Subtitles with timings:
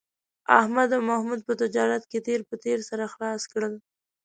[0.59, 3.73] احمد او محمود په تجارت کې تېر په تېر سره خلاص کړل